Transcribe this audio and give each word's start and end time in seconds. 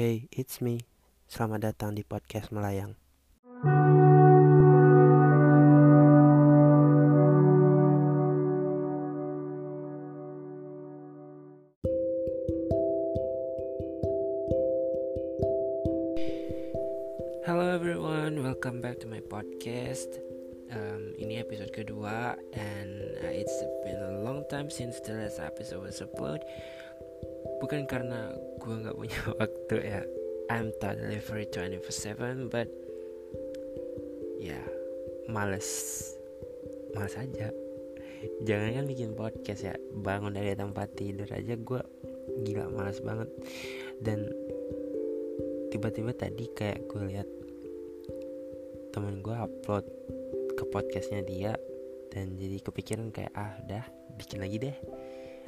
Hey, 0.00 0.32
it's 0.32 0.64
me. 0.64 0.80
Selamat 1.28 1.60
datang 1.60 1.92
di 1.92 2.00
podcast 2.00 2.48
Melayang. 2.56 2.96
Hello 17.44 17.68
everyone, 17.68 18.40
welcome 18.40 18.80
back 18.80 18.96
to 19.04 19.04
my 19.04 19.20
podcast. 19.20 20.08
Um, 20.72 21.12
ini 21.20 21.36
episode 21.44 21.76
kedua, 21.76 22.40
and 22.56 23.20
uh, 23.20 23.28
it's 23.28 23.52
been 23.84 24.00
a 24.00 24.24
long 24.24 24.48
time 24.48 24.72
since 24.72 24.96
the 25.04 25.12
last 25.12 25.44
episode 25.44 25.84
was 25.84 26.00
upload. 26.00 26.40
Bukan 27.60 27.84
karena 27.84 28.32
gue 28.56 28.74
nggak 28.74 28.96
punya 28.96 29.20
waktu 29.40 29.76
ya, 29.84 30.00
I'm 30.48 30.72
totally 30.80 31.20
free 31.20 31.46
24/7, 31.46 32.48
but 32.48 32.68
ya 34.40 34.56
yeah, 34.56 34.66
males, 35.28 35.68
males 36.96 37.14
aja. 37.20 37.52
Jangan 38.44 38.76
kan 38.76 38.84
bikin 38.84 39.16
podcast 39.16 39.62
ya, 39.64 39.76
bangun 39.96 40.36
dari 40.36 40.52
tempat 40.52 40.92
tidur 40.96 41.28
aja 41.28 41.56
gue 41.56 41.82
gila 42.48 42.72
males 42.72 43.00
banget. 43.04 43.28
Dan 44.00 44.28
tiba-tiba 45.72 46.16
tadi 46.16 46.48
kayak 46.52 46.88
gue 46.88 47.02
lihat 47.04 47.28
temen 48.90 49.22
gue 49.22 49.36
upload 49.36 49.86
ke 50.58 50.64
podcastnya 50.68 51.22
dia 51.22 51.54
dan 52.10 52.34
jadi 52.34 52.58
kepikiran 52.58 53.14
kayak 53.14 53.32
ah 53.36 53.54
udah 53.64 53.84
bikin 54.16 54.40
lagi 54.40 54.56
deh. 54.60 54.76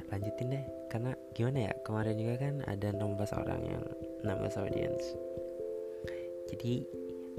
Lanjutin 0.09 0.53
deh 0.53 0.82
karena 0.93 1.17
gimana 1.33 1.57
ya 1.67 1.73
kemarin 1.81 2.15
juga 2.21 2.35
kan 2.37 2.61
ada 2.69 2.93
16 2.93 3.41
orang 3.41 3.61
yang 3.65 3.83
16 4.21 4.61
audience 4.61 5.17
jadi 6.53 6.85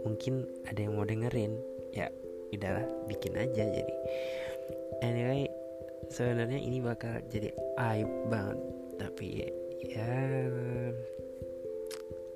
mungkin 0.03 0.42
ada 0.67 0.81
yang 0.83 0.98
mau 0.98 1.06
dengerin. 1.06 1.55
Ya 1.95 2.11
udahlah 2.51 2.83
bikin 3.06 3.39
aja 3.39 3.62
jadi. 3.62 3.95
Anyway 5.06 5.47
sebenarnya 6.11 6.59
ini 6.59 6.83
bakal 6.83 7.23
jadi 7.31 7.55
aib 7.78 8.11
banget. 8.27 8.59
Tapi 8.98 9.27
ya 9.87 10.09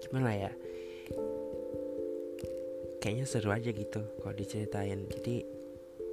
gimana 0.07 0.31
ya? 0.49 0.53
Kayaknya 2.99 3.25
seru 3.27 3.51
aja 3.51 3.71
gitu 3.75 4.03
kalau 4.23 4.35
diceritain. 4.39 5.07
Jadi 5.11 5.43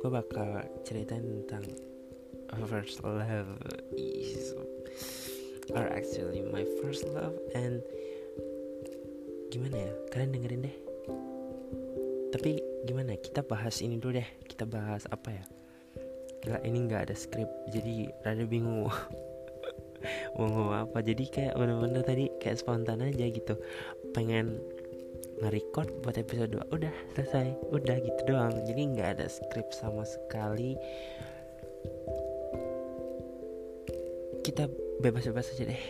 gue 0.01 0.09
bakal 0.09 0.66
ceritain 0.81 1.45
tentang 1.45 1.66
first 2.66 3.05
love. 3.05 3.57
Is 3.97 4.53
or 5.73 5.89
actually 5.89 6.45
my 6.45 6.67
first 6.81 7.08
love 7.09 7.33
and 7.58 7.81
gimana 9.49 9.89
ya? 9.89 9.91
Kalian 10.13 10.31
dengerin 10.35 10.61
deh. 10.67 10.77
Tapi 12.35 12.59
gimana? 12.83 13.16
Kita 13.16 13.41
bahas 13.41 13.80
ini 13.80 13.95
dulu 13.95 14.19
deh. 14.19 14.30
Kita 14.45 14.67
bahas 14.67 15.07
apa 15.07 15.31
ya? 15.31 15.44
Gak, 16.45 16.61
ini 16.67 16.77
nggak 16.85 17.09
ada 17.09 17.16
skrip. 17.16 17.47
Jadi 17.72 18.11
rada 18.22 18.44
bingung 18.45 18.85
mau 20.38 20.45
ngomong 20.45 20.75
apa. 20.85 20.99
Jadi 21.02 21.31
kayak 21.31 21.55
bener-bener 21.55 22.03
tadi 22.03 22.27
kayak 22.44 22.59
spontan 22.59 23.02
aja 23.02 23.25
gitu. 23.31 23.55
Pengen 24.11 24.59
nge-record 25.41 25.89
buat 26.03 26.19
episode 26.19 26.53
2 26.53 26.75
udah 26.75 26.94
selesai. 27.16 27.55
Udah 27.72 27.97
gitu 28.03 28.22
doang. 28.27 28.53
Jadi 28.67 28.81
nggak 28.94 29.09
ada 29.19 29.25
skrip 29.31 29.72
sama 29.72 30.03
sekali. 30.03 30.75
Kita 34.45 34.69
bebas-bebas 34.99 35.51
aja 35.55 35.63
deh. 35.67 35.83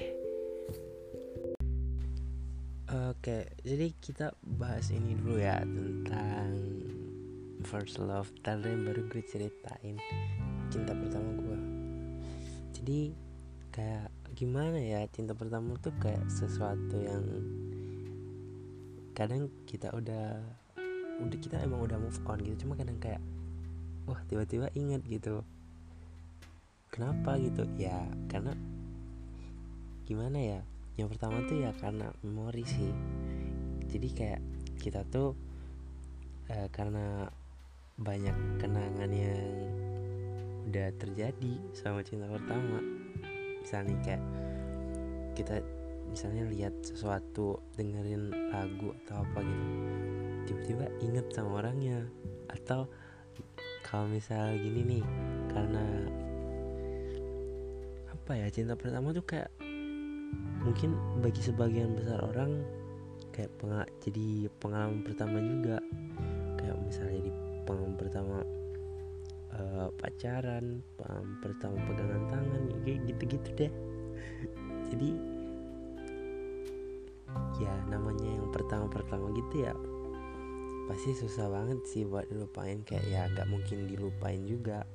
Oke 3.11 3.50
jadi 3.66 3.92
kita 3.98 4.38
bahas 4.45 4.94
ini 4.94 5.17
dulu 5.17 5.42
ya 5.42 5.61
tentang 5.66 6.54
first 7.66 7.98
love. 7.98 8.30
Tadi 8.45 8.71
baru 8.86 9.05
gue 9.10 9.23
ceritain 9.26 9.98
cinta 10.70 10.93
pertama 10.93 11.33
gue 11.38 11.60
jadi 12.76 12.99
kayak 13.73 14.08
gimana 14.38 14.77
ya 14.80 15.04
cinta 15.11 15.33
pertama 15.33 15.76
tuh 15.82 15.95
kayak 15.99 16.23
sesuatu 16.30 16.95
yang 17.02 17.23
kadang 19.16 19.48
kita 19.64 19.89
udah 19.95 20.43
udah 21.23 21.39
kita 21.39 21.64
emang 21.64 21.83
udah 21.87 21.95
move 21.95 22.20
on 22.27 22.39
gitu. 22.43 22.67
Cuma 22.67 22.76
kadang 22.76 22.99
kayak 22.99 23.23
wah 24.05 24.20
tiba-tiba 24.27 24.70
inget 24.76 25.02
gitu. 25.08 25.42
Kenapa 26.92 27.39
gitu? 27.39 27.64
Ya 27.80 28.05
karena 28.27 28.54
gimana 30.05 30.38
ya? 30.38 30.60
Yang 30.95 31.17
pertama 31.17 31.43
tuh 31.49 31.58
ya 31.60 31.73
karena 31.76 32.14
memori 32.21 32.64
sih. 32.64 32.93
Jadi 33.89 34.08
kayak 34.14 34.42
kita 34.80 35.02
tuh 35.10 35.33
eh, 36.54 36.70
karena 36.70 37.26
banyak 37.98 38.61
kenangan 38.61 39.10
yang 39.10 39.43
udah 40.70 40.89
terjadi 41.02 41.54
sama 41.73 42.05
cinta 42.05 42.30
pertama. 42.30 42.80
Misalnya 43.66 43.98
kayak 44.05 44.23
kita 45.33 45.60
misalnya 46.05 46.45
lihat 46.48 46.73
sesuatu 46.86 47.60
dengerin 47.76 48.30
lagu 48.54 48.93
atau 49.04 49.26
apa 49.26 49.42
gitu 49.42 49.66
tiba-tiba 50.45 50.86
inget 51.02 51.26
sama 51.33 51.66
orangnya. 51.66 52.05
Atau 52.54 52.87
kalau 53.82 54.05
misal 54.10 54.54
gini 54.58 54.82
nih 54.86 55.05
karena 55.49 55.86
apa 58.11 58.32
ya 58.42 58.48
cinta 58.49 58.73
pertama 58.73 59.14
tuh 59.14 59.22
kayak 59.22 59.54
mungkin 60.66 60.98
bagi 61.22 61.42
sebagian 61.46 61.94
besar 61.94 62.20
orang 62.26 62.66
kayak 63.36 63.52
pengal 63.60 63.84
jadi 64.02 64.50
pengalaman 64.64 65.02
pertama 65.04 65.38
juga. 65.44 65.78
Kayak 66.56 66.78
misalnya 66.82 67.20
di 67.28 67.32
pengalaman 67.68 67.96
pertama 68.00 68.38
uh, 69.56 69.88
pacaran 70.00 70.80
pengalaman 70.96 71.36
pertama 71.44 71.78
pegangan 71.86 72.23
tangan 72.32 72.62
kayak 72.84 73.00
gitu-gitu 73.12 73.50
deh. 73.56 73.72
Jadi 74.90 75.10
ya 77.60 77.73
namanya 77.92 78.30
yang 78.32 78.48
pertama-pertama 78.52 79.32
gitu 79.36 79.67
ya 79.67 79.76
pasti 80.86 81.17
susah 81.17 81.50
banget 81.50 81.82
sih 81.90 82.06
buat 82.06 82.30
dilupain. 82.30 82.86
Kayak 82.86 83.06
ya 83.10 83.22
gak 83.34 83.50
mungkin 83.50 83.90
dilupain 83.90 84.46
juga. 84.46 84.86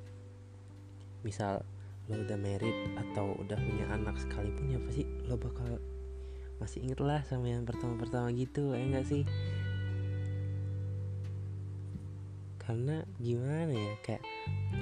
Misal 1.26 1.66
lo 2.10 2.26
udah 2.26 2.38
married 2.42 2.74
atau 2.98 3.38
udah 3.38 3.54
punya 3.54 3.86
anak 3.94 4.18
sekalipun 4.18 4.66
ya 4.74 4.82
pasti 4.82 5.06
lo 5.30 5.38
bakal 5.38 5.78
masih 6.58 6.82
inget 6.82 7.00
lah 7.00 7.22
sama 7.24 7.48
yang 7.48 7.64
pertama-pertama 7.64 8.34
gitu 8.34 8.74
ya 8.74 8.82
gak 8.98 9.06
sih? 9.06 9.22
Karena 12.60 13.06
gimana 13.16 13.72
ya 13.72 13.94
kayak 14.02 14.22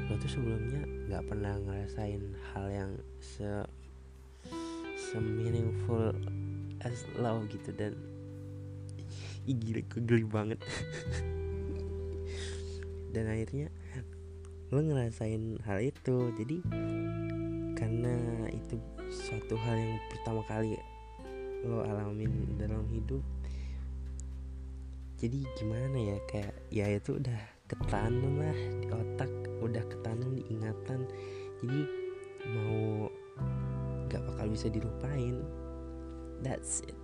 lo 0.09 0.16
tuh 0.16 0.28
sebelumnya 0.28 0.83
nggak 1.09 1.25
pernah 1.28 1.55
ngerasain 1.56 2.21
hal 2.53 2.66
yang 2.69 2.93
se 3.21 3.49
se 4.97 5.16
meaningful 5.21 6.12
as 6.83 7.05
love 7.21 7.47
gitu 7.53 7.71
dan 7.77 7.93
gila 9.62 9.81
gue 9.84 10.25
banget. 10.25 10.59
Dan 13.09 13.25
akhirnya 13.25 13.68
lo 14.69 14.79
ngerasain 14.81 15.61
hal 15.65 15.79
itu. 15.81 16.33
Jadi 16.37 16.56
karena 17.77 18.15
itu 18.53 18.77
suatu 19.09 19.56
hal 19.56 19.77
yang 19.77 19.97
pertama 20.12 20.43
kali 20.45 20.77
lo 21.67 21.83
alamin 21.83 22.55
dalam 22.55 22.87
hidup 22.93 23.25
jadi 25.19 25.43
gimana 25.59 25.99
ya 25.99 26.17
kayak 26.31 26.55
ya 26.71 26.87
itu 26.95 27.19
udah 27.19 27.41
ketanam 27.67 28.39
lah 28.39 28.59
di 28.78 28.87
otak 28.87 29.31
udah 29.59 29.83
ketanam 29.91 30.31
di 30.39 30.47
ingatan. 30.47 31.11
Jadi 31.59 31.81
mau 32.55 33.11
gak 34.07 34.22
bakal 34.22 34.47
bisa 34.47 34.71
dilupain. 34.71 35.42
That's 36.47 36.87
it. 36.87 36.95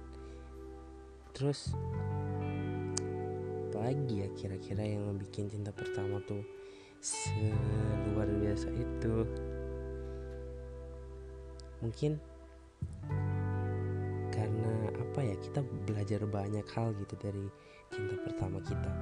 Terus 1.34 1.74
apalagi 3.74 4.22
ya 4.22 4.30
kira-kira 4.38 4.86
yang 4.86 5.18
bikin 5.18 5.50
cinta 5.50 5.74
pertama 5.74 6.22
tuh 6.22 6.46
luar 8.12 8.28
biasa 8.40 8.68
itu. 8.72 9.28
Mungkin 11.84 12.16
karena 14.32 14.70
apa 14.96 15.20
ya 15.20 15.36
kita 15.36 15.60
belajar 15.84 16.24
banyak 16.24 16.64
hal 16.72 16.96
gitu 16.96 17.14
dari 17.20 17.44
cinta 17.92 18.16
pertama 18.24 18.58
kita. 18.64 18.92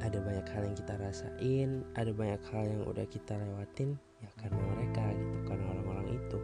Ada 0.00 0.18
banyak 0.18 0.46
hal 0.48 0.62
yang 0.64 0.76
kita 0.80 0.94
rasain 0.96 1.70
ada 1.94 2.10
banyak 2.10 2.42
hal 2.50 2.64
yang 2.66 2.82
udah 2.88 3.06
kita 3.06 3.36
lewatin 3.36 3.94
ya 4.24 4.30
karena 4.40 4.60
mereka 4.74 5.04
gitu 5.14 5.36
karena 5.46 5.64
orang-orang 5.76 6.08
itu. 6.18 6.38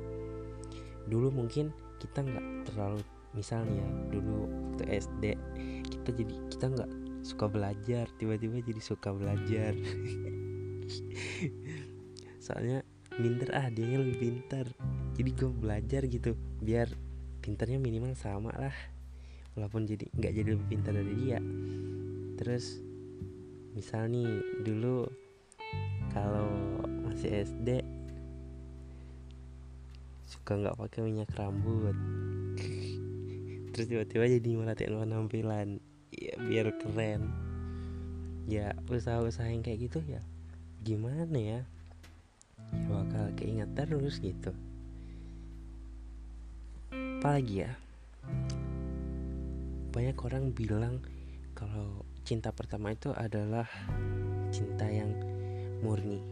Dulu 1.10 1.28
mungkin 1.34 1.74
kita 1.98 2.22
nggak 2.22 2.46
terlalu 2.70 3.00
misalnya 3.34 3.84
dulu 4.08 4.48
waktu 4.76 5.00
SD 5.00 5.24
kita 5.88 6.08
jadi 6.12 6.34
kita 6.52 6.66
nggak 6.72 6.90
suka 7.24 7.48
belajar 7.48 8.04
tiba-tiba 8.20 8.60
jadi 8.60 8.80
suka 8.80 9.10
belajar 9.12 9.72
soalnya 12.44 12.84
minder 13.16 13.50
ah 13.56 13.68
dia 13.72 13.96
lebih 13.96 14.16
pintar 14.20 14.66
jadi 15.16 15.30
gue 15.32 15.48
belajar 15.48 16.04
gitu 16.04 16.36
biar 16.60 16.92
pintarnya 17.40 17.80
minimal 17.80 18.12
sama 18.18 18.52
lah. 18.52 18.76
Walaupun 19.56 19.88
jadi 19.88 20.04
nggak 20.12 20.32
jadi 20.34 20.48
lebih 20.52 20.66
pintar 20.66 20.92
dari 20.92 21.14
dia. 21.16 21.40
Terus 22.36 22.82
misal 23.72 24.12
nih 24.12 24.28
dulu 24.60 25.08
kalau 26.12 26.52
masih 27.08 27.48
SD 27.48 27.80
suka 30.28 30.60
nggak 30.60 30.76
pakai 30.76 31.00
minyak 31.06 31.32
rambut. 31.32 31.96
Terus 33.72 33.86
tiba-tiba 33.86 34.28
jadi 34.28 34.50
melatih 34.52 34.92
penampilan 34.92 35.80
ya 36.12 36.34
biar 36.44 36.76
keren. 36.76 37.32
Ya 38.50 38.76
usaha-usaha 38.92 39.48
yang 39.48 39.64
kayak 39.64 39.88
gitu 39.88 40.04
ya 40.04 40.20
gimana 40.86 41.34
ya? 41.34 41.60
Ya 42.70 42.86
bakal 42.86 43.34
keinget 43.34 43.66
terus 43.74 44.22
gitu. 44.22 44.54
Apalagi 46.94 47.66
ya? 47.66 47.74
Banyak 49.90 50.14
orang 50.22 50.54
bilang 50.54 51.02
kalau 51.58 52.06
cinta 52.22 52.54
pertama 52.54 52.94
itu 52.94 53.10
adalah 53.18 53.66
cinta 54.54 54.86
yang 54.86 55.10
murni. 55.82 56.22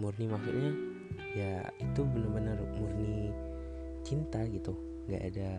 Murni 0.00 0.24
maksudnya 0.24 0.72
ya 1.36 1.68
itu 1.76 2.00
benar-benar 2.00 2.56
murni 2.80 3.36
cinta 4.00 4.40
gitu. 4.48 4.72
Nggak 5.12 5.22
ada 5.28 5.50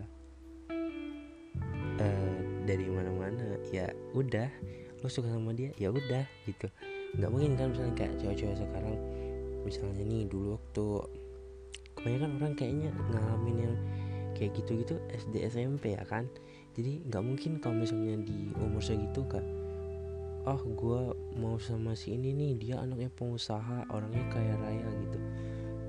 uh, 2.02 2.38
dari 2.66 2.90
mana-mana. 2.90 3.54
Ya 3.70 3.94
udah 4.18 4.50
lo 5.02 5.10
suka 5.10 5.30
sama 5.30 5.50
dia 5.50 5.74
ya 5.78 5.90
udah 5.90 6.22
gitu 6.46 6.70
nggak 7.12 7.28
mungkin 7.28 7.52
kan 7.60 7.66
misalnya 7.76 7.94
kayak 7.96 8.12
cewek-cewek 8.16 8.56
sekarang 8.56 8.96
misalnya 9.68 10.02
nih 10.02 10.22
dulu 10.26 10.56
waktu 10.56 10.86
kebanyakan 11.94 12.30
orang 12.40 12.54
kayaknya 12.56 12.90
ngalamin 13.12 13.56
yang 13.68 13.74
kayak 14.32 14.56
gitu-gitu 14.56 14.96
SD 15.12 15.44
SMP 15.46 15.94
ya 15.94 16.04
kan? 16.08 16.26
Jadi 16.72 17.04
nggak 17.04 17.22
mungkin 17.22 17.60
kalau 17.60 17.76
misalnya 17.84 18.16
di 18.24 18.48
umur 18.56 18.80
segitu 18.80 19.28
kak 19.28 19.44
oh 20.42 20.58
gue 20.58 21.00
mau 21.38 21.54
sama 21.62 21.94
si 21.94 22.18
ini 22.18 22.34
nih 22.34 22.52
dia 22.58 22.76
anaknya 22.82 23.06
pengusaha 23.14 23.86
orangnya 23.92 24.24
kaya 24.32 24.54
raya 24.58 24.88
gitu. 25.06 25.18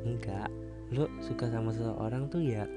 Enggak 0.06 0.52
lo 0.94 1.10
suka 1.24 1.50
sama 1.50 1.74
seseorang 1.74 2.30
tuh 2.30 2.44
ya 2.44 2.68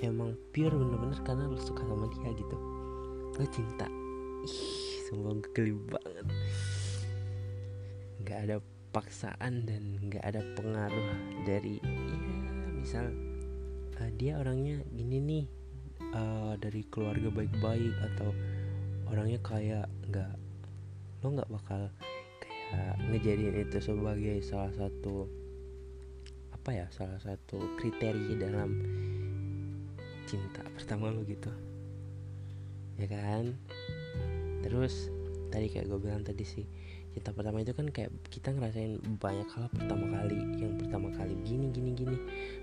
emang 0.00 0.32
pure 0.54 0.72
bener-bener 0.72 1.18
karena 1.26 1.44
lo 1.50 1.58
suka 1.60 1.84
sama 1.84 2.08
dia 2.16 2.30
gitu. 2.32 2.56
Lo 3.36 3.44
cinta. 3.52 3.90
Ih 4.46 4.56
semua 5.04 5.36
geli 5.52 5.76
banget 5.90 6.26
nggak 8.26 8.50
ada 8.50 8.56
paksaan 8.90 9.62
dan 9.70 10.02
nggak 10.02 10.24
ada 10.26 10.42
pengaruh 10.58 11.08
dari 11.46 11.78
ya 11.78 12.68
misal 12.74 13.06
uh, 14.02 14.10
dia 14.18 14.42
orangnya 14.42 14.82
gini 14.90 15.22
nih 15.22 15.44
uh, 16.10 16.58
dari 16.58 16.82
keluarga 16.90 17.30
baik-baik 17.30 17.94
atau 18.12 18.34
orangnya 19.06 19.38
kayak 19.46 19.86
nggak 20.10 20.34
lo 21.22 21.26
nggak 21.38 21.50
bakal 21.54 21.86
kayak 22.42 22.98
ngejadiin 23.14 23.62
itu 23.62 23.78
sebagai 23.78 24.42
salah 24.42 24.74
satu 24.74 25.30
apa 26.50 26.82
ya 26.82 26.86
salah 26.90 27.22
satu 27.22 27.62
kriteria 27.78 28.42
dalam 28.42 28.74
cinta 30.26 30.66
pertama 30.74 31.14
lo 31.14 31.22
gitu. 31.22 31.54
Ya 32.98 33.06
kan? 33.06 33.54
Terus 34.66 35.14
tadi 35.54 35.70
kayak 35.70 35.86
gue 35.86 36.00
bilang 36.02 36.26
tadi 36.26 36.42
sih 36.42 36.66
cinta 37.16 37.32
pertama 37.32 37.64
itu 37.64 37.72
kan 37.72 37.88
kayak 37.88 38.12
kita 38.28 38.52
ngerasain 38.52 39.00
banyak 39.16 39.48
hal 39.56 39.72
pertama 39.72 40.04
kali 40.20 40.36
yang 40.60 40.76
pertama 40.76 41.08
kali 41.16 41.32
gini 41.48 41.72
gini 41.72 41.96
gini. 41.96 42.12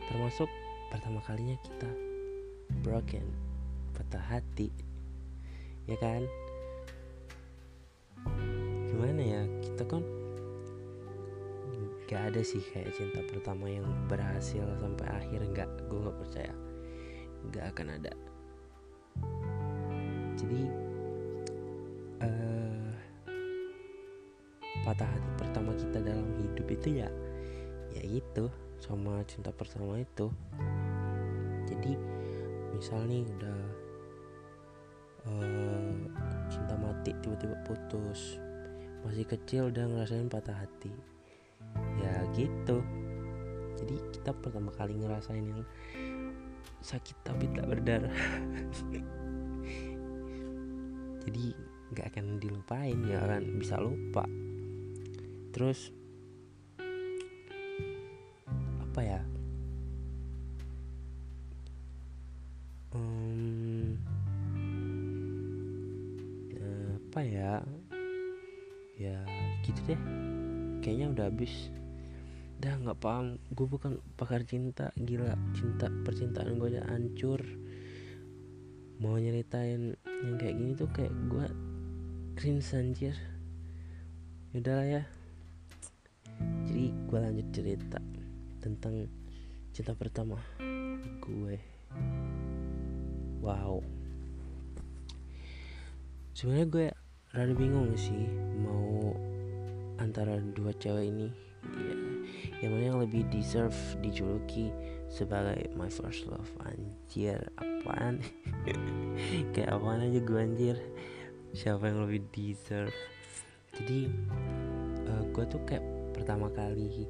Termasuk 0.06 0.46
pertama 0.94 1.18
kalinya 1.26 1.58
kita 1.66 1.90
broken 2.86 3.26
patah 3.98 4.22
hati. 4.22 4.70
Ya 5.90 5.98
kan? 5.98 6.22
Gimana 8.94 9.22
ya? 9.26 9.42
Kita 9.66 9.90
kan 9.90 10.06
gak 12.06 12.30
ada 12.30 12.46
sih 12.46 12.62
kayak 12.62 12.94
cinta 12.94 13.26
pertama 13.26 13.66
yang 13.66 13.90
berhasil 14.06 14.70
sampai 14.78 15.08
akhir. 15.18 15.50
Nggak 15.50 15.70
gue 15.90 15.98
nggak 15.98 16.18
percaya. 16.22 16.54
Nggak 17.50 17.66
akan 17.74 17.88
ada. 17.90 18.14
Jadi 20.38 20.62
uh, 22.22 22.63
patah 24.84 25.08
hati 25.08 25.32
pertama 25.40 25.72
kita 25.80 26.04
dalam 26.04 26.28
hidup 26.44 26.68
itu 26.68 27.00
ya 27.00 27.10
ya 27.96 28.04
itu 28.04 28.52
sama 28.84 29.24
cinta 29.24 29.48
pertama 29.56 29.96
itu. 29.96 30.28
Jadi 31.64 31.96
misal 32.76 33.08
nih 33.08 33.24
udah 33.24 33.60
uh, 35.32 35.96
cinta 36.52 36.76
mati 36.76 37.16
tiba-tiba 37.24 37.56
putus 37.64 38.44
masih 39.08 39.24
kecil 39.24 39.72
udah 39.72 39.88
ngerasain 39.88 40.28
patah 40.28 40.60
hati. 40.60 40.92
Ya 42.04 42.28
gitu. 42.36 42.84
Jadi 43.80 43.96
kita 44.12 44.36
pertama 44.36 44.76
kali 44.76 45.00
ngerasain 45.00 45.48
yang 45.48 45.64
sakit 46.84 47.16
tapi 47.24 47.48
tak 47.56 47.72
berdarah. 47.72 48.12
Jadi 51.24 51.56
nggak 51.94 52.10
akan 52.10 52.42
dilupain 52.42 52.98
nggak 53.06 53.22
akan 53.22 53.44
bisa 53.62 53.78
lupa 53.78 54.26
terus 55.54 55.94
apa 58.82 59.02
ya? 59.06 59.22
Hmm, 62.94 63.98
apa 66.98 67.20
ya? 67.22 67.62
Ya 68.98 69.22
gitu 69.62 69.82
deh. 69.94 70.02
Kayaknya 70.82 71.06
udah 71.14 71.26
habis. 71.30 71.70
Dah 72.58 72.74
nggak 72.78 73.02
paham. 73.02 73.38
Gue 73.54 73.70
bukan 73.70 74.02
pakar 74.18 74.42
cinta. 74.46 74.90
Gila 74.98 75.38
cinta 75.54 75.90
percintaan 76.02 76.58
gue 76.58 76.78
udah 76.78 76.86
hancur. 76.90 77.42
Mau 78.98 79.18
nyeritain 79.22 79.94
yang 80.26 80.36
kayak 80.42 80.58
gini 80.58 80.74
tuh 80.74 80.90
kayak 80.90 81.14
gue 81.30 81.46
cringe 82.38 82.74
anjir. 82.74 83.18
Yaudah 84.54 84.74
lah 84.78 84.88
ya 85.02 85.04
gue 86.90 87.20
lanjut 87.22 87.48
cerita 87.54 88.02
tentang 88.60 89.08
cinta 89.72 89.94
pertama 89.96 90.42
gue. 91.24 91.58
Wow. 93.40 93.84
Sebenarnya 96.34 96.68
gue 96.68 96.86
rada 97.32 97.54
bingung 97.54 97.94
sih 97.96 98.26
mau 98.60 99.14
antara 100.02 100.42
dua 100.42 100.74
cewek 100.76 101.08
ini. 101.08 101.28
Ya 101.64 101.96
yang 102.64 102.80
mana 102.80 102.84
yang 102.96 103.00
lebih 103.04 103.28
deserve 103.28 103.76
dijuluki 104.00 104.72
sebagai 105.12 105.68
my 105.76 105.92
first 105.92 106.26
love. 106.32 106.48
Anjir 106.64 107.52
apaan? 107.60 108.24
Kayak 109.54 109.76
apaan 109.76 110.08
aja 110.08 110.20
gue 110.24 110.40
anjir? 110.40 110.78
Siapa 111.52 111.92
yang 111.92 112.08
lebih 112.08 112.24
deserve? 112.32 112.96
Jadi 113.76 114.08
uh, 115.06 115.12
eh, 115.12 115.24
gue 115.34 115.44
tuh 115.50 115.62
kayak 115.68 115.84
pertama 116.24 116.48
kali 116.56 117.04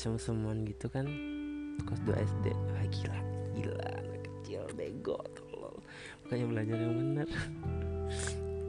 semuan 0.00 0.64
gitu 0.64 0.88
kan 0.88 1.04
kelas 1.84 2.00
2 2.08 2.24
SD 2.24 2.46
ah 2.56 2.84
gila 2.88 3.18
gila 3.52 3.84
anak 4.00 4.20
kecil 4.24 4.64
bego 4.72 5.20
tolol. 5.36 5.76
Makanya 6.24 6.44
belajar 6.48 6.76
yang 6.80 6.96
bener 6.96 7.28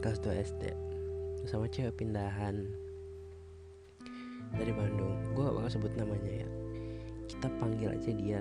kelas 0.04 0.20
2 0.28 0.44
SD 0.44 0.63
sama 1.48 1.72
cewek 1.72 1.96
pindahan 2.04 2.68
dari 4.60 4.75
Bandung. 4.75 5.16
Gue 5.32 5.48
gak 5.48 5.56
bakal 5.56 5.72
sebut 5.72 5.96
namanya 5.96 6.44
ya. 6.44 6.48
Kita 7.32 7.48
panggil 7.56 7.96
aja 7.96 8.12
dia 8.12 8.40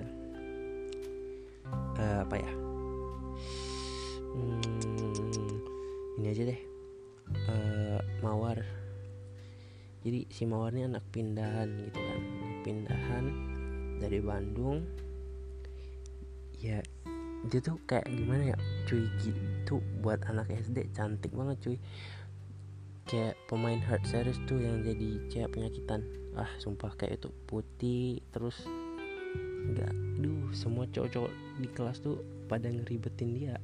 uh, 1.95 2.27
apa 2.27 2.35
ya? 2.35 2.51
Hmm, 4.35 5.55
ini 6.19 6.27
aja 6.27 6.43
deh. 6.43 6.61
Uh, 7.47 8.03
Mawar 8.19 8.80
jadi 10.01 10.25
si 10.33 10.49
Mawar 10.49 10.73
ini 10.73 10.89
anak 10.89 11.05
pindahan 11.13 11.69
gitu 11.89 11.99
kan. 12.01 12.21
Pindahan 12.65 13.25
dari 14.01 14.17
Bandung. 14.17 14.81
Ya 16.57 16.81
dia 17.49 17.57
tuh 17.57 17.81
kayak 17.89 18.05
gimana 18.09 18.53
ya 18.53 18.57
cuy 18.85 19.09
gitu 19.25 19.81
buat 20.05 20.21
anak 20.29 20.49
SD 20.49 20.89
cantik 20.97 21.29
banget 21.33 21.57
cuy. 21.61 21.77
Kayak 23.05 23.37
pemain 23.45 23.81
hard 23.81 24.01
series 24.09 24.41
tuh 24.49 24.57
yang 24.57 24.81
jadi 24.81 25.21
cewek 25.29 25.53
penyakitan. 25.53 26.01
Ah 26.33 26.49
sumpah 26.57 26.93
kayak 26.97 27.21
itu 27.21 27.29
putih 27.45 28.25
terus 28.33 28.65
nggak 29.61 29.93
duh 30.17 30.49
semua 30.49 30.89
cowok-cowok 30.89 31.33
di 31.61 31.67
kelas 31.77 32.01
tuh 32.01 32.25
pada 32.49 32.73
ngeribetin 32.73 33.37
dia. 33.37 33.57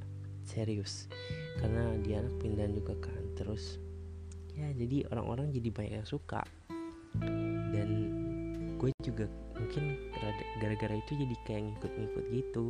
Serius. 0.46 1.10
Karena 1.58 1.98
dia 2.06 2.22
anak 2.22 2.38
pindahan 2.38 2.77
juga 2.77 2.94
kan 3.01 3.22
terus 3.34 3.82
ya 4.58 4.74
jadi 4.74 5.06
orang-orang 5.14 5.54
jadi 5.54 5.70
banyak 5.70 5.94
yang 6.02 6.10
suka. 6.10 6.42
Dan 7.72 7.90
gue 8.82 8.90
juga 9.06 9.30
mungkin 9.58 9.98
gara-gara 10.58 10.96
itu 10.98 11.14
jadi 11.14 11.36
kayak 11.46 11.62
ngikut-ngikut 11.70 12.26
gitu. 12.34 12.66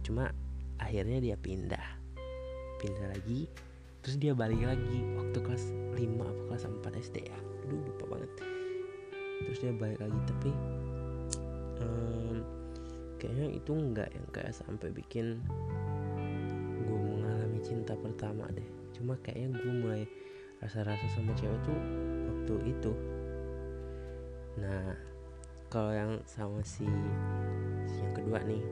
Cuma 0.00 0.32
akhirnya 0.80 1.20
dia 1.20 1.36
pindah. 1.36 1.86
Pindah 2.80 3.12
lagi 3.12 3.46
terus 4.02 4.18
dia 4.18 4.34
balik 4.34 4.58
lagi 4.66 4.98
waktu 5.14 5.38
kelas 5.38 5.64
5 5.94 5.94
apa 6.18 6.42
kelas 6.50 6.64
4 6.66 7.04
SD 7.04 7.16
ya. 7.28 7.38
Aduh 7.68 7.78
lupa 7.84 8.04
banget. 8.16 8.30
Terus 9.46 9.58
dia 9.60 9.72
balik 9.76 10.00
lagi 10.00 10.18
tapi 10.26 10.50
um, 11.84 12.36
kayaknya 13.20 13.46
itu 13.54 13.70
enggak 13.76 14.08
yang 14.10 14.26
kayak 14.34 14.56
sampai 14.56 14.88
bikin 14.90 15.38
gue 16.82 16.98
mengalami 16.98 17.60
cinta 17.62 17.94
pertama 17.94 18.48
deh. 18.50 18.66
Cuma 18.98 19.14
kayaknya 19.22 19.54
gue 19.62 19.72
mulai 19.72 20.02
rasa-rasa 20.62 21.06
sama 21.10 21.34
cewek 21.34 21.58
tuh 21.66 21.78
waktu 22.30 22.54
itu. 22.70 22.92
Nah 24.62 24.94
kalau 25.66 25.90
yang 25.90 26.12
sama 26.22 26.62
si, 26.62 26.86
si 27.90 27.98
yang 27.98 28.14
kedua 28.14 28.38
nih 28.46 28.62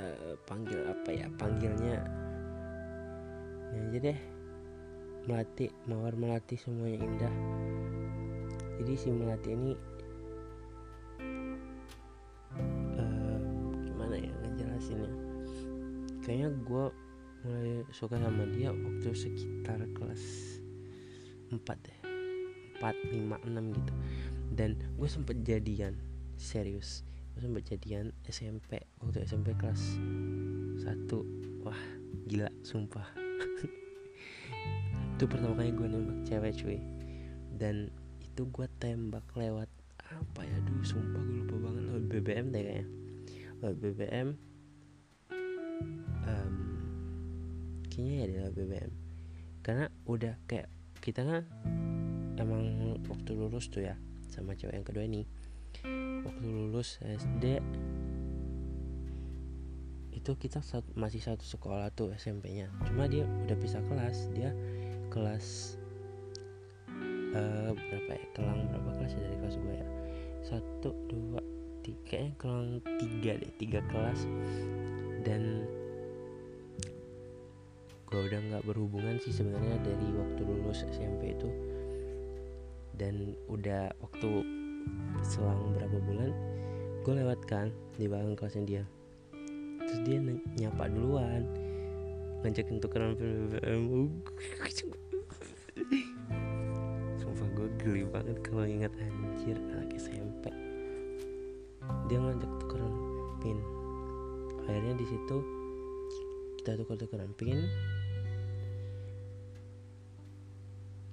uh, 0.00 0.32
panggil 0.48 0.80
apa 0.88 1.10
ya 1.12 1.26
panggilnya 1.36 2.00
ini 3.70 3.78
aja 3.92 3.98
deh. 4.10 4.18
Melati 5.28 5.68
mawar 5.84 6.16
melati 6.16 6.56
semuanya 6.56 7.04
indah. 7.04 7.34
Jadi 8.80 8.92
si 8.96 9.12
melati 9.12 9.48
ini 9.52 9.72
uh, 12.96 13.38
gimana 13.84 14.16
ya 14.16 14.32
ngejelasinnya? 14.32 15.12
Kayaknya 16.24 16.48
gue 16.64 16.84
mulai 17.44 17.88
suka 17.92 18.20
sama 18.20 18.44
dia 18.52 18.68
waktu 18.68 19.16
sekitar 19.16 19.80
kelas 19.96 20.22
4 21.48 21.56
deh. 21.64 21.98
4, 22.80 23.16
5, 23.16 23.48
6 23.48 23.76
gitu. 23.76 23.92
Dan 24.52 24.76
gue 24.76 25.08
sempet 25.08 25.36
jadian 25.44 25.96
serius. 26.36 27.04
Gue 27.36 27.48
sempet 27.48 27.64
jadian 27.68 28.12
SMP 28.28 28.84
waktu 29.00 29.24
SMP 29.24 29.56
kelas 29.56 29.80
1 30.84 31.64
wah 31.64 31.80
gila 32.28 32.48
sumpah. 32.60 33.08
Itu 35.16 35.24
pertama 35.28 35.56
kali 35.56 35.72
gue 35.72 35.86
nembak 35.88 36.20
cewek 36.28 36.52
cuy. 36.60 36.80
Dan 37.60 37.92
itu 38.24 38.48
gue 38.48 38.64
tembak 38.80 39.24
lewat 39.36 39.68
apa 40.08 40.40
ya? 40.44 40.56
Dulu 40.64 40.80
sumpah 40.80 41.20
gue 41.20 41.44
lupa 41.44 41.56
banget. 41.60 41.82
Lewat 41.88 42.04
BBM 42.08 42.46
deh 42.52 42.62
kayaknya. 42.64 42.86
Lewat 43.60 43.76
BBM 43.84 44.28
kayaknya 48.00 48.16
ya 48.16 48.24
adalah 48.32 48.50
BBM 48.56 48.92
karena 49.60 49.86
udah 50.08 50.34
kayak 50.48 50.72
kita 51.04 51.20
kan 51.20 51.44
emang 52.40 52.96
waktu 53.12 53.36
lulus 53.36 53.68
tuh 53.68 53.84
ya 53.84 54.00
sama 54.32 54.56
cewek 54.56 54.72
yang 54.72 54.86
kedua 54.88 55.04
ini. 55.04 55.28
Waktu 56.24 56.44
lulus 56.48 56.96
SD 57.04 57.60
itu 60.16 60.32
kita 60.36 60.60
masih 60.96 61.20
satu 61.20 61.44
sekolah 61.44 61.92
tuh 61.96 62.12
SMP-nya 62.12 62.68
cuma 62.84 63.08
dia 63.08 63.24
udah 63.24 63.56
pisah 63.56 63.80
kelas 63.88 64.28
dia 64.36 64.52
kelas 65.08 65.76
uh, 67.36 67.72
berapa 67.72 68.12
ya? 68.16 68.26
Kelang 68.32 68.68
berapa 68.68 68.90
kelas 69.00 69.12
ya 69.12 69.20
dari 69.20 69.36
kelas 69.44 69.56
gue 69.60 69.74
ya? 69.76 69.86
Satu 70.44 70.90
dua 71.08 71.40
tiga 71.84 72.16
ya 72.16 72.32
kelang 72.40 72.80
tiga 72.96 73.32
deh 73.36 73.52
tiga 73.60 73.80
kelas. 73.92 74.24
Dan 75.20 75.68
gue 78.10 78.20
udah 78.26 78.40
nggak 78.42 78.66
berhubungan 78.66 79.22
sih 79.22 79.30
sebenarnya 79.30 79.78
dari 79.86 80.08
waktu 80.18 80.42
lulus 80.42 80.82
SMP 80.90 81.38
itu. 81.38 81.48
Dan 82.98 83.38
udah 83.46 83.94
waktu 84.02 84.30
selang 85.22 85.72
berapa 85.78 85.96
bulan 86.04 86.34
gue 87.00 87.14
lewat 87.16 87.40
kan 87.48 87.70
di 87.96 88.10
belakang 88.10 88.34
kelasnya 88.36 88.64
dia. 88.66 88.84
Terus 89.86 90.00
dia 90.04 90.18
nyapa 90.58 90.90
duluan 90.90 91.46
ngajakin 92.40 92.80
tukeran 92.80 93.12
sumpah 97.20 97.48
gue 97.52 97.68
geli 97.84 98.08
banget 98.08 98.40
kalau 98.40 98.64
ingat 98.64 98.88
anjir 98.96 99.60
anak 99.76 99.92
SMP 100.00 100.48
dia 102.08 102.18
ngajak 102.18 102.52
tukeran 102.64 102.94
pin. 103.44 103.58
Akhirnya 104.66 104.94
di 104.96 105.06
situ 105.06 105.36
kita 106.60 106.76
tukar 106.80 106.96
tukeran 107.00 107.32
pin 107.36 107.66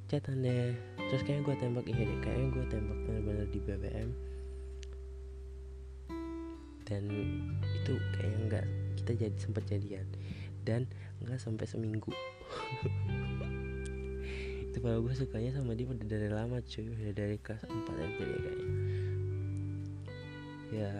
chatan 0.07 0.39
deh 0.39 0.71
terus 1.11 1.23
kayak 1.27 1.43
gue 1.43 1.55
tembak 1.59 1.85
iya 1.87 2.03
deh. 2.07 2.19
Kayaknya 2.23 2.47
gue 2.55 2.65
tembak 2.71 2.99
bener-bener 3.07 3.47
di 3.51 3.59
BBM 3.59 4.09
dan 6.87 7.03
itu 7.75 7.93
kayaknya 8.15 8.39
nggak 8.47 8.65
kita 9.03 9.11
jadi 9.27 9.37
sempat 9.37 9.63
jadian. 9.67 10.07
Dan 10.63 10.87
nggak 11.23 11.39
sampai 11.39 11.67
seminggu. 11.67 12.11
Itu 14.71 14.77
kalau 14.79 15.03
gue 15.03 15.11
sukanya 15.11 15.51
sama 15.51 15.75
dia 15.75 15.87
udah 15.87 16.07
dari 16.07 16.31
lama 16.31 16.63
cuy. 16.63 16.87
Udah 16.87 17.15
dari 17.15 17.35
kelas 17.43 17.67
4 17.67 17.75
aja 17.75 18.23
deh 18.23 18.39
kayaknya. 18.39 18.67
Ya 20.71 20.91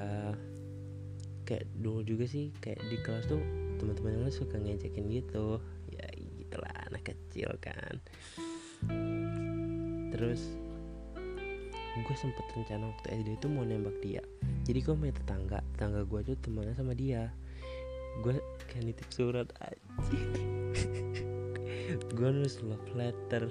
kayak 1.47 1.71
dulu 1.79 2.03
juga 2.03 2.27
sih 2.27 2.51
kayak 2.59 2.83
di 2.91 2.99
kelas 2.99 3.31
tuh 3.31 3.39
teman-teman 3.79 4.27
yang 4.27 4.35
suka 4.35 4.59
ngejekin 4.59 5.07
gitu. 5.07 5.63
Ya 5.87 6.03
gitulah 6.19 6.71
anak 6.91 7.15
kecil 7.15 7.47
kan 7.63 8.03
terus 10.17 10.41
gue 11.97 12.15
sempet 12.17 12.45
rencana 12.53 12.93
waktu 12.93 13.07
SD 13.25 13.29
itu 13.41 13.47
mau 13.49 13.65
nembak 13.65 13.97
dia. 14.05 14.21
Jadi 14.69 14.79
gue 14.85 14.93
punya 14.93 15.13
tetangga 15.13 15.65
tetangga 15.73 16.05
gue 16.05 16.19
tuh 16.25 16.37
temannya 16.45 16.73
sama 16.77 16.93
dia. 16.93 17.33
Gue 18.21 18.37
kayak 18.69 18.83
nitip 18.85 19.09
surat 19.13 19.49
aja 19.61 19.77
gue 22.17 22.29
nulis 22.29 22.61
love 22.61 22.89
letter. 22.93 23.49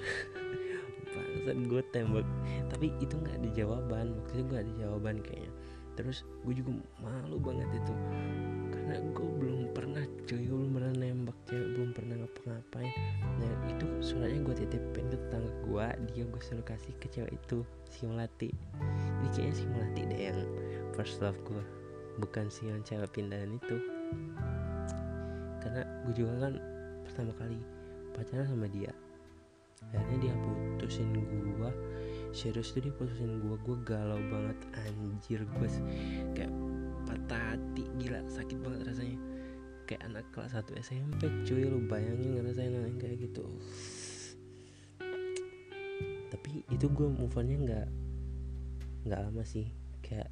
Bangsat 1.16 1.58
gue 1.66 1.82
tembak. 1.90 2.26
Tapi 2.70 2.92
itu 3.02 3.14
nggak 3.18 3.34
ada 3.40 3.48
jawaban 3.54 4.06
waktu 4.20 4.32
itu 4.38 4.44
gue 4.46 4.58
ada 4.62 4.72
jawaban 4.78 5.16
kayaknya. 5.22 5.52
Terus 5.96 6.22
gue 6.44 6.54
juga 6.54 6.70
malu 7.00 7.40
banget 7.40 7.70
itu 7.72 7.94
karena 8.86 9.02
gue 9.18 9.28
belum 9.42 9.60
pernah 9.74 10.04
cuy 10.30 10.46
belum 10.46 10.70
pernah 10.78 10.92
nembak 10.94 11.34
cewek 11.50 11.68
belum 11.74 11.90
pernah 11.90 12.14
ngapa-ngapain. 12.22 12.92
Nah 13.42 13.52
itu 13.66 13.86
suratnya 13.98 14.38
gue 14.46 14.54
titipin 14.62 15.10
ke 15.10 15.18
tetangga 15.26 15.50
gue 15.66 15.86
dia 16.14 16.22
gue 16.22 16.38
suruh 16.38 16.62
kasih 16.62 16.94
ke 17.02 17.10
cewek 17.10 17.34
itu 17.34 17.66
si 17.90 18.06
melati. 18.06 18.54
Jadi 18.54 19.28
kayaknya 19.34 19.54
si 19.58 19.64
melati 19.66 20.02
deh 20.06 20.20
yang 20.30 20.40
first 20.94 21.18
love 21.18 21.34
gue 21.50 21.62
bukan 22.22 22.46
si 22.46 22.70
yang 22.70 22.78
cewek 22.86 23.10
pindahan 23.10 23.58
itu. 23.58 23.76
Karena 25.58 25.82
gue 26.06 26.14
juga 26.14 26.46
kan 26.46 26.54
pertama 27.02 27.34
kali 27.34 27.58
pacaran 28.14 28.46
sama 28.46 28.70
dia 28.70 28.94
akhirnya 29.94 30.30
dia 30.30 30.34
putusin 30.42 31.14
gue 31.14 31.70
serius 32.34 32.74
tuh 32.74 32.82
dia 32.82 32.94
putusin 32.96 33.38
gue 33.38 33.56
gue 33.60 33.76
galau 33.86 34.18
banget 34.32 34.58
anjir 34.88 35.40
gue 35.46 35.68
kayak 36.34 36.52
hati 37.34 37.82
gila 37.98 38.22
sakit 38.30 38.58
banget 38.62 38.86
rasanya. 38.86 39.18
Kayak 39.86 40.02
anak 40.06 40.24
kelas 40.30 40.54
1 40.54 40.78
SMP 40.78 41.26
cuy 41.46 41.62
lu 41.66 41.82
bayangin 41.90 42.38
ngerasain 42.38 42.74
hal 42.74 42.86
yang 42.86 42.98
kayak 42.98 43.18
gitu. 43.26 43.46
Tapi 46.30 46.62
itu 46.70 46.86
gue 46.86 47.06
move 47.10 47.34
onnya 47.34 47.56
nggak 47.58 47.88
nggak 49.10 49.20
lama 49.26 49.42
sih. 49.42 49.66
Kayak 50.02 50.30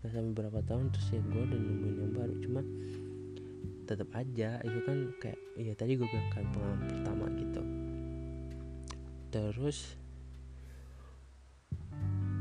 nggak 0.00 0.12
sampai 0.12 0.32
berapa 0.36 0.60
tahun 0.64 0.88
terus 0.92 1.08
ya 1.12 1.20
gue 1.20 1.42
udah 1.44 1.60
nemuin 1.60 1.96
yang 2.00 2.12
baru. 2.16 2.34
Cuma 2.44 2.60
tetap 3.90 4.08
aja 4.14 4.62
itu 4.62 4.78
kan 4.86 4.98
kayak 5.18 5.40
ya 5.58 5.74
tadi 5.74 5.98
gue 5.98 6.06
bilang 6.06 6.30
kan 6.32 6.44
pengalaman 6.52 6.84
pertama 6.88 7.24
gitu. 7.36 7.62
Terus 9.30 9.78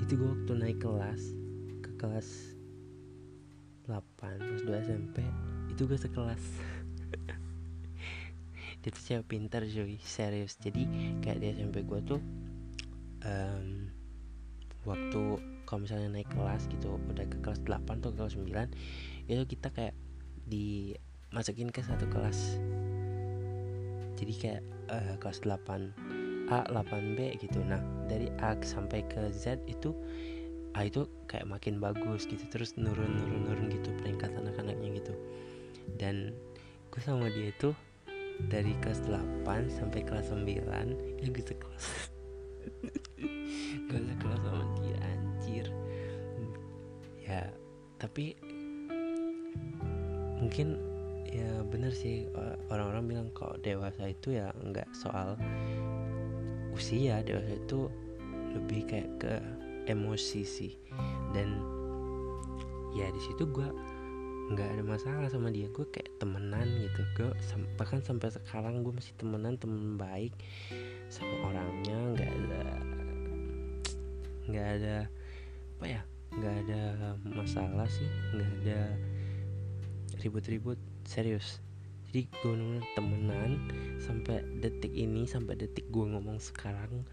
itu 0.02 0.14
gue 0.18 0.30
waktu 0.32 0.54
naik 0.58 0.80
kelas 0.82 1.22
ke 1.86 1.92
kelas 2.00 2.59
8 3.90 4.38
kelas 4.38 4.64
2 4.70 4.86
SMP 4.86 5.26
itu 5.74 5.82
gue 5.90 5.98
sekelas. 5.98 6.44
Dia 8.86 8.90
tuh 8.94 9.04
cewek 9.04 9.26
pintar 9.26 9.66
cuy. 9.66 9.98
Serius. 10.06 10.56
Jadi 10.62 10.86
kayak 11.26 11.42
di 11.42 11.48
SMP 11.58 11.82
gue 11.82 12.00
tuh 12.06 12.22
um, 13.26 13.90
waktu 14.86 15.22
kalau 15.66 15.86
misalnya 15.86 16.10
naik 16.14 16.30
kelas 16.30 16.70
gitu 16.70 16.98
udah 16.98 17.26
ke 17.26 17.38
kelas 17.42 17.62
8 17.66 18.02
atau 18.02 18.14
kelas 18.14 18.34
9 18.38 19.30
itu 19.30 19.44
kita 19.58 19.70
kayak 19.74 19.98
dimasukin 20.46 21.74
ke 21.74 21.82
satu 21.82 22.06
kelas. 22.10 22.62
Jadi 24.22 24.34
kayak 24.38 24.62
uh, 24.94 25.16
kelas 25.18 25.42
8 25.42 26.50
A 26.50 26.66
8B 26.66 27.38
gitu. 27.38 27.62
Nah 27.62 27.82
dari 28.10 28.30
A 28.42 28.58
sampai 28.62 29.06
ke 29.06 29.30
Z 29.30 29.62
itu 29.70 29.94
A 30.78 30.86
itu 30.86 31.10
kayak 31.26 31.50
makin 31.50 31.82
bagus 31.82 32.30
gitu 32.30 32.46
terus 32.54 32.78
nurun 32.78 33.10
nurun 33.10 33.42
nurun 33.50 33.68
gitu 33.74 33.90
peringkat 34.02 34.30
anak-anaknya 34.38 35.02
gitu. 35.02 35.14
Dan 35.98 36.36
gue 36.94 37.02
sama 37.02 37.30
dia 37.34 37.50
itu 37.50 37.74
dari 38.48 38.72
kelas 38.80 39.04
8 39.10 39.46
sampai 39.68 40.02
kelas 40.06 40.32
9 40.32 41.20
yang 41.20 41.32
gue 41.34 41.44
sekelas. 41.44 41.86
Gue 43.90 44.00
sekelas 44.00 44.42
sama 44.46 44.64
dia 44.80 44.98
anjir. 45.04 45.66
Ya 47.26 47.50
tapi 48.00 48.38
mungkin 50.40 50.80
ya 51.28 51.62
bener 51.68 51.92
sih 51.92 52.26
orang-orang 52.72 53.04
bilang 53.06 53.28
kalau 53.36 53.60
dewasa 53.60 54.10
itu 54.10 54.40
ya 54.40 54.56
nggak 54.56 54.88
soal 54.96 55.36
usia 56.72 57.20
dewasa 57.22 57.60
itu 57.60 57.92
lebih 58.56 58.88
kayak 58.88 59.10
ke 59.20 59.34
emosi 59.90 60.42
sih. 60.46 60.74
Dan 61.34 61.58
ya 62.94 63.10
di 63.10 63.22
situ 63.22 63.50
gue 63.50 63.70
nggak 64.50 64.70
ada 64.78 64.84
masalah 64.86 65.30
sama 65.30 65.50
dia. 65.50 65.70
Gue 65.74 65.90
kayak 65.90 66.22
temenan 66.22 66.66
gitu. 66.66 67.02
Gue 67.18 67.30
bahkan 67.78 68.02
sampai 68.06 68.30
sekarang 68.34 68.86
gue 68.86 68.94
masih 68.94 69.14
temenan 69.18 69.58
temen 69.58 69.98
baik 69.98 70.34
sama 71.10 71.54
orangnya. 71.54 71.98
Nggak 72.14 72.30
ada 72.30 72.64
nggak 74.50 74.68
ada 74.82 74.96
apa 75.78 75.86
ya 75.86 76.02
nggak 76.30 76.56
ada 76.66 76.82
masalah 77.26 77.90
sih. 77.90 78.10
Nggak 78.38 78.52
ada 78.62 78.80
ribut-ribut 80.22 80.78
serius. 81.06 81.62
Jadi 82.10 82.26
gue 82.42 82.54
bener 82.58 82.82
temenan 82.98 83.70
sampai 84.02 84.42
detik 84.66 84.90
ini 84.98 85.30
sampai 85.30 85.54
detik 85.62 85.86
gue 85.94 86.06
ngomong 86.10 86.42
sekarang. 86.42 87.06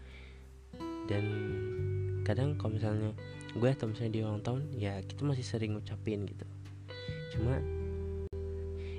Dan 1.05 1.25
kadang 2.27 2.59
kalau 2.59 2.75
misalnya 2.75 3.15
gue 3.55 3.69
atau 3.71 3.87
misalnya 3.87 4.11
dia 4.19 4.23
ulang 4.27 4.43
tahun 4.43 4.67
ya 4.75 4.99
kita 4.99 5.23
masih 5.23 5.47
sering 5.47 5.79
ngucapin 5.79 6.27
gitu. 6.27 6.43
Cuma 7.31 7.63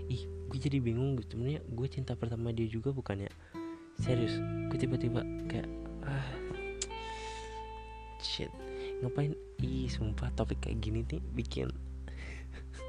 ih 0.08 0.24
gue 0.24 0.58
jadi 0.58 0.80
bingung 0.80 1.20
gitu. 1.20 1.36
Sebenarnya 1.36 1.60
gue 1.68 1.86
cinta 1.92 2.16
pertama 2.16 2.48
dia 2.56 2.64
juga 2.64 2.88
bukan 2.88 3.28
ya? 3.28 3.32
Serius 4.00 4.40
gue 4.72 4.78
tiba-tiba 4.80 5.20
kayak 5.44 5.68
ah 6.08 6.28
shit 8.24 8.48
ngapain? 9.04 9.36
Ih 9.60 9.92
sumpah 9.92 10.32
topik 10.32 10.64
kayak 10.64 10.80
gini 10.80 11.04
nih 11.04 11.20
bikin 11.36 11.68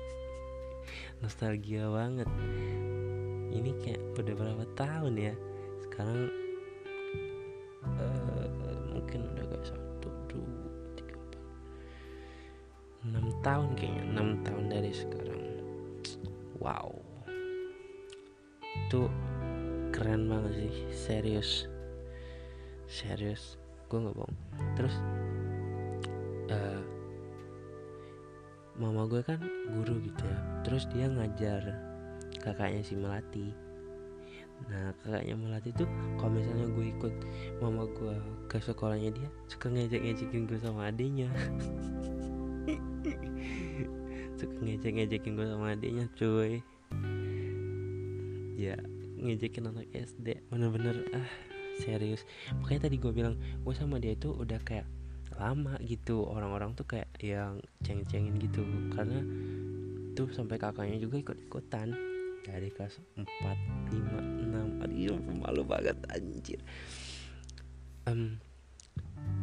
nostalgia 1.22 1.92
banget. 1.92 2.32
Ini 3.52 3.76
kayak 3.84 4.02
udah 4.16 4.36
berapa 4.40 4.66
tahun 4.80 5.14
ya? 5.20 5.34
Sekarang 5.84 6.29
kayaknya 13.80 14.04
enam 14.12 14.28
tahun 14.44 14.66
dari 14.68 14.92
sekarang. 14.92 15.42
Wow. 16.60 17.00
Itu 18.86 19.08
keren 19.96 20.28
banget 20.28 20.68
sih. 20.68 20.74
Serius. 20.92 21.66
Serius. 22.86 23.56
Gue 23.88 24.04
nggak 24.04 24.16
bohong. 24.20 24.38
Terus 24.76 24.96
uh, 26.52 26.84
mama 28.76 29.08
gue 29.08 29.24
kan 29.24 29.40
guru 29.72 30.04
gitu 30.04 30.24
ya. 30.28 30.40
Terus 30.68 30.84
dia 30.92 31.08
ngajar 31.08 31.64
kakaknya 32.44 32.84
si 32.84 33.00
Melati. 33.00 33.48
Nah 34.68 34.92
kakaknya 35.00 35.36
Melati 35.40 35.72
tuh 35.72 35.88
kalau 36.20 36.36
misalnya 36.36 36.68
gue 36.68 36.86
ikut 36.92 37.16
mama 37.64 37.88
gue 37.88 38.16
ke 38.52 38.60
sekolahnya 38.60 39.16
dia 39.16 39.30
suka 39.48 39.72
ngejek-ngejekin 39.72 40.44
gue 40.44 40.60
sama 40.60 40.92
adiknya 40.92 41.32
ngejek-ngejekin 44.80 45.36
gue 45.36 45.44
sama 45.44 45.76
adiknya 45.76 46.08
cuy. 46.16 46.64
Ya 48.56 48.80
ngejekin 49.20 49.68
anak 49.68 49.92
SD 49.92 50.48
bener-bener 50.48 51.04
ah 51.12 51.28
serius. 51.84 52.24
Makanya 52.64 52.88
tadi 52.88 52.96
gue 52.96 53.12
bilang 53.12 53.36
gue 53.36 53.76
sama 53.76 54.00
dia 54.00 54.16
itu 54.16 54.32
udah 54.32 54.56
kayak 54.64 54.88
lama 55.36 55.76
gitu. 55.84 56.24
Orang-orang 56.24 56.80
tuh 56.80 56.88
kayak 56.88 57.12
yang 57.20 57.60
ceng-cengin 57.84 58.40
gitu. 58.40 58.64
Karena 58.96 59.20
tuh 60.16 60.32
sampai 60.32 60.56
kakaknya 60.56 60.96
juga 60.96 61.28
ikut-ikutan. 61.28 61.92
Dari 62.40 62.72
kelas 62.72 63.04
4, 63.20 63.28
5, 63.92 64.80
6 64.80 64.80
aduh 64.80 65.20
malu 65.44 65.68
banget 65.68 66.00
anjir. 66.08 66.64
Um, 68.08 68.40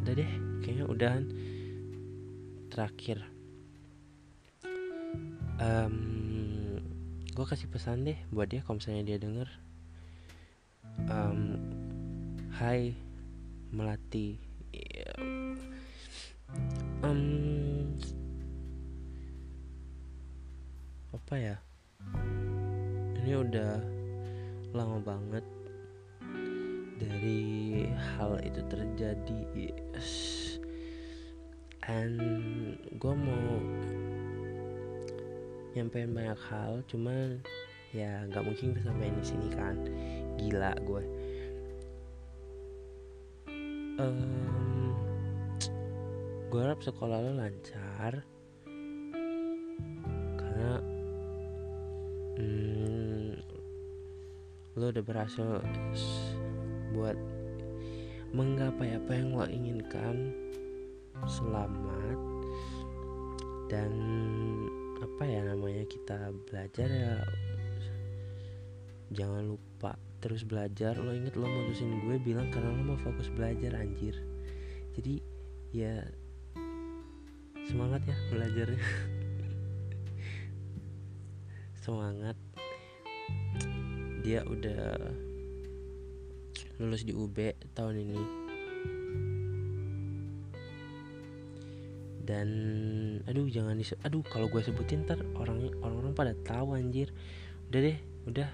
udah 0.01 0.17
deh 0.17 0.31
kayaknya 0.65 0.89
udahan. 0.89 1.29
Terakhir 2.73 3.36
um, 5.61 5.97
gue 7.33 7.45
kasih 7.45 7.69
pesan 7.69 8.05
deh 8.05 8.17
buat 8.33 8.49
dia 8.49 8.65
kalau 8.65 8.81
misalnya 8.81 9.13
dia 9.13 9.17
denger. 9.21 9.49
Um, 11.09 11.61
Hai 12.57 12.97
Melati. 13.69 14.41
Um, 17.05 17.93
apa 21.13 21.35
ya? 21.37 21.55
Ini 23.21 23.31
udah 23.37 23.77
lama 24.73 24.97
banget 25.03 25.45
dari 26.97 27.85
hal 28.17 28.41
itu 28.41 28.61
terjadi. 28.65 29.39
Yes. 29.53 30.47
and 31.87 32.19
gue 32.99 33.13
mau 33.15 33.47
nyampein 35.77 36.09
banyak 36.09 36.41
hal 36.49 36.81
cuman 36.89 37.37
ya 37.93 38.25
nggak 38.25 38.41
mungkin 38.41 38.73
bisa 38.73 38.89
main 38.97 39.13
di 39.13 39.25
sini 39.25 39.47
kan. 39.53 39.77
Gila 40.41 40.73
gue. 40.81 41.03
Um, 44.01 44.93
gue 46.49 46.61
harap 46.61 46.81
sekolah 46.81 47.17
lo 47.21 47.31
lancar 47.33 48.25
karena 50.37 50.73
hmm, 52.41 53.37
lo 54.77 54.85
udah 54.89 55.03
berhasil 55.05 55.61
buat 56.93 57.17
menggapai 58.33 58.97
apa 58.97 59.11
yang 59.13 59.37
lo 59.37 59.45
inginkan. 59.45 60.33
Selamat 61.25 62.17
dan 63.67 63.91
apa 65.17 65.25
ya 65.25 65.41
namanya 65.41 65.81
kita 65.89 66.29
belajar 66.45 66.85
ya. 66.93 67.25
Jangan 69.09 69.49
lupa 69.49 69.97
terus 70.21 70.45
belajar. 70.45 70.93
Lo 71.01 71.09
inget 71.09 71.33
lo 71.33 71.49
mutusin 71.49 72.05
gue 72.05 72.21
bilang 72.21 72.53
karena 72.53 72.69
lo 72.69 72.93
mau 72.93 73.01
fokus 73.01 73.33
belajar 73.33 73.81
anjir. 73.81 74.13
Jadi 74.93 75.17
ya 75.73 76.05
semangat 77.65 78.05
ya 78.05 78.13
belajarnya. 78.29 78.77
Semangat. 81.81 82.37
Dia 84.21 84.45
udah 84.45 85.01
lulus 86.77 87.01
di 87.01 87.17
UB 87.17 87.57
tahun 87.73 88.05
ini 88.05 88.46
dan 92.27 92.49
aduh 93.23 93.47
jangan 93.47 93.79
dis 93.79 93.95
aduh 94.03 94.19
kalau 94.27 94.51
gue 94.51 94.59
sebutin 94.59 95.07
ntar 95.07 95.23
orang 95.39 95.71
orang 95.79 95.97
orang 96.03 96.13
pada 96.13 96.35
tahu 96.43 96.75
anjir. 96.75 97.15
Udah 97.71 97.79
deh 97.79 97.97
udah. 98.27 98.49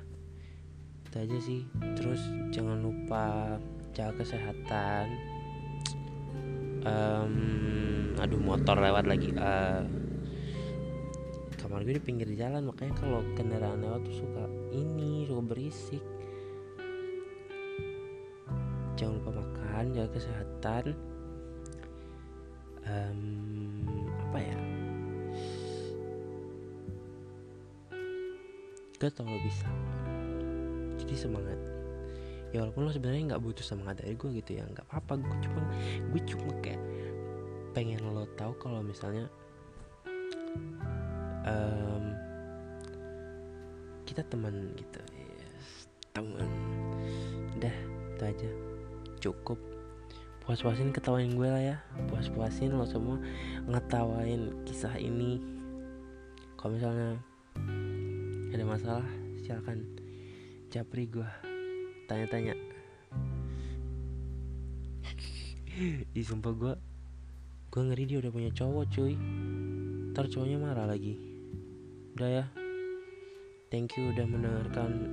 Itu 1.09 1.15
aja 1.17 1.37
sih. 1.41 1.65
Terus 1.97 2.21
jangan 2.53 2.85
lupa 2.85 3.57
jaga 3.97 4.21
kesehatan. 4.21 5.05
Um, 6.85 8.13
aduh 8.21 8.37
motor 8.37 8.77
lewat 8.77 9.09
lagi. 9.09 9.33
Uh, 9.33 9.81
kamar 11.57 11.81
gue 11.81 11.97
di 11.97 12.03
pinggir 12.03 12.29
jalan 12.37 12.69
makanya 12.69 12.93
kalau 13.01 13.25
kendaraan 13.33 13.81
lewat 13.81 14.05
tuh 14.05 14.21
suka 14.21 14.45
ini 14.69 15.25
suka 15.25 15.41
berisik. 15.41 16.03
Jangan 18.93 19.17
lupa 19.17 19.41
makan 19.41 19.97
jaga 19.97 20.13
kesehatan 20.13 21.12
um, 22.87 23.19
apa 24.29 24.39
ya? 24.39 24.57
Gue 28.99 29.09
tau 29.11 29.27
lo 29.27 29.39
bisa. 29.43 29.67
Jadi 31.03 31.13
semangat. 31.19 31.59
Ya 32.55 32.61
walaupun 32.61 32.85
lo 32.85 32.93
sebenarnya 32.93 33.33
nggak 33.33 33.43
butuh 33.43 33.65
semangat 33.65 33.99
dari 33.99 34.15
gue 34.15 34.29
gitu 34.39 34.61
ya 34.61 34.63
nggak 34.63 34.87
apa-apa. 34.87 35.19
Gue 35.19 35.35
cuma 35.43 35.61
gue 36.13 36.21
cuma 36.23 36.51
kayak 36.61 36.81
pengen 37.73 37.99
lo 38.05 38.29
tahu 38.37 38.53
kalau 38.61 38.85
misalnya 38.85 39.25
um, 41.49 42.13
kita 44.05 44.21
teman 44.29 44.71
gitu 44.77 45.01
yes, 45.17 45.89
teman. 46.13 46.47
Udah 47.57 47.75
itu 48.13 48.23
aja. 48.23 48.49
Cukup 49.19 49.72
puas-puasin 50.43 50.91
ketawain 50.91 51.31
gue 51.33 51.49
lah 51.49 51.63
ya. 51.63 51.77
Puas-puasin 52.11 52.75
lo 52.75 52.83
semua 52.83 53.19
ngetawain 53.67 54.63
kisah 54.67 54.95
ini. 54.99 55.39
Kalau 56.59 56.75
misalnya 56.75 57.19
ada 58.51 58.63
masalah 58.67 59.07
silakan 59.39 59.87
japri 60.67 61.07
gue 61.07 61.27
tanya-tanya. 62.07 62.55
Ih 66.13 66.21
sumpah 66.21 66.53
gue 66.53 66.73
Gue 67.73 67.89
ngeri 67.89 68.05
dia 68.05 68.21
udah 68.21 68.29
punya 68.29 68.53
cowok 68.53 68.85
cuy. 68.93 69.17
Ntar 70.13 70.29
cowoknya 70.29 70.61
marah 70.61 70.85
lagi. 70.85 71.17
Udah 72.13 72.29
ya. 72.29 72.45
Thank 73.73 73.97
you 73.97 74.13
udah 74.13 74.29
mendengarkan 74.29 75.09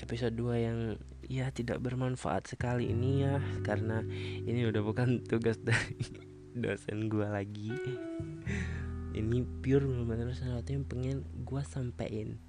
episode 0.00 0.32
2 0.32 0.64
yang 0.64 0.78
ya 1.26 1.50
tidak 1.54 1.82
bermanfaat 1.82 2.50
sekali 2.50 2.90
ini 2.90 3.26
ya 3.26 3.38
karena 3.62 4.02
ini 4.46 4.66
udah 4.66 4.82
bukan 4.82 5.22
tugas 5.26 5.58
dari 5.66 6.02
dosen 6.56 7.08
gue 7.08 7.26
lagi. 7.26 7.72
Ini 9.12 9.38
pure 9.60 9.84
benar-benar 9.84 10.32
sesuatu 10.32 10.72
yang 10.72 10.88
pengen 10.88 11.24
gue 11.44 11.62
sampein. 11.68 12.40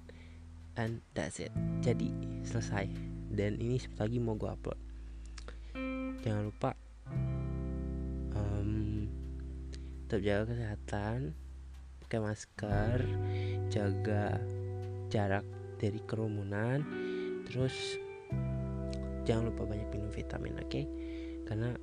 And 0.74 1.04
that's 1.14 1.38
it. 1.38 1.52
Jadi 1.84 2.10
selesai. 2.42 2.88
Dan 3.34 3.60
ini 3.60 3.78
lagi 4.00 4.16
mau 4.18 4.34
gue 4.34 4.48
upload. 4.48 4.80
Jangan 6.24 6.42
lupa 6.48 6.72
um, 8.34 9.06
tetap 10.06 10.20
jaga 10.24 10.44
kesehatan 10.52 11.18
pakai 12.04 12.20
masker 12.20 12.98
jaga 13.72 14.38
jarak 15.08 15.46
dari 15.80 15.98
kerumunan 16.04 16.84
terus 17.48 17.98
jangan 19.24 19.50
lupa 19.50 19.66
banyak 19.66 19.88
minum 19.90 20.08
vitamin 20.12 20.56
oke? 20.60 20.68
Okay? 20.70 20.84
karena 21.44 21.76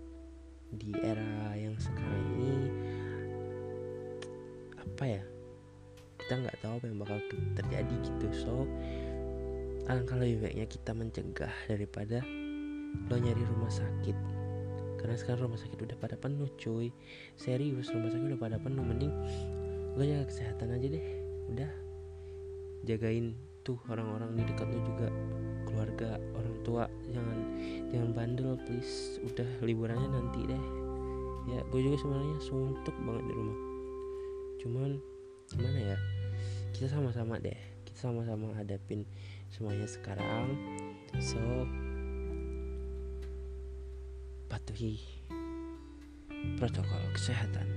di 0.71 0.91
era 1.03 1.53
yang 1.53 1.75
sekarang 1.77 2.25
ini 2.39 2.69
apa 4.81 5.03
ya 5.05 5.23
kita 6.21 6.33
nggak 6.47 6.57
tahu 6.63 6.73
apa 6.79 6.85
yang 6.87 6.99
bakal 7.01 7.17
terjadi 7.57 7.95
gitu. 8.05 8.27
So 8.33 8.53
alangkah 9.89 10.17
lebih 10.21 10.47
baiknya 10.47 10.65
kita 10.69 10.91
mencegah 10.93 11.53
daripada 11.67 12.23
lo 13.09 13.15
nyari 13.17 13.43
rumah 13.45 13.71
sakit. 13.71 14.17
Karena 15.01 15.17
sekarang 15.17 15.49
rumah 15.49 15.59
sakit 15.59 15.79
udah 15.81 15.97
pada 15.97 16.15
penuh 16.15 16.47
cuy. 16.61 16.93
Serius 17.35 17.89
rumah 17.89 18.13
sakit 18.13 18.25
udah 18.31 18.39
pada 18.39 18.57
penuh. 18.61 18.85
Mending 18.85 19.13
lo 19.97 20.03
jaga 20.05 20.29
kesehatan 20.29 20.77
aja 20.77 20.87
deh. 20.87 21.05
Udah. 21.51 21.71
Jagain 22.85 23.33
tuh 23.61 23.77
orang-orang 23.89 24.33
di 24.37 24.43
dekat 24.45 24.67
lo 24.69 24.79
juga. 24.85 25.09
Keluarga 25.65 26.19
orang 26.35 26.55
tua 26.67 26.83
jangan 27.09 27.37
jangan 27.89 28.09
bandel 28.11 28.51
please. 28.67 29.21
Udah 29.23 29.47
liburannya 29.63 30.09
nanti 30.09 30.39
deh. 30.45 30.63
Ya 31.49 31.61
gue 31.69 31.81
juga 31.81 31.97
sebenarnya 32.01 32.37
suntuk 32.43 32.95
banget 33.01 33.23
di 33.29 33.33
rumah. 33.33 33.59
Cuman 34.61 34.91
gimana 35.53 35.79
ya? 35.95 35.97
Kita 36.75 36.87
sama-sama 36.91 37.37
deh. 37.41 37.57
Kita 37.87 38.09
sama-sama 38.09 38.53
hadapin 38.57 39.05
semuanya 39.49 39.87
sekarang. 39.89 40.57
So 41.21 41.39
patuhi 44.51 44.99
protokol 46.57 47.01
kesehatan. 47.15 47.67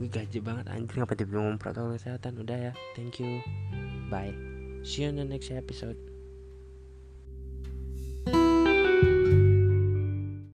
Gue 0.00 0.08
gaji 0.10 0.38
banget 0.42 0.66
anjing 0.70 1.02
apa 1.02 1.12
dia 1.14 1.28
ngomong 1.28 1.60
protokol 1.60 1.94
kesehatan? 1.94 2.40
Udah 2.40 2.58
ya. 2.70 2.72
Thank 2.96 3.22
you. 3.22 3.44
Bye 4.12 4.53
see 4.84 5.02
you 5.02 5.08
in 5.08 5.16
the 5.16 5.24
next 5.24 5.50
episode 5.50 5.96